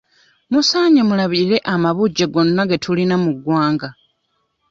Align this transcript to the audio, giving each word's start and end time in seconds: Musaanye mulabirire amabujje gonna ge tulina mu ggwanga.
Musaanye 0.51 1.01
mulabirire 1.09 1.57
amabujje 1.73 2.25
gonna 2.33 2.63
ge 2.69 2.77
tulina 2.83 3.15
mu 3.23 3.31
ggwanga. 3.35 3.87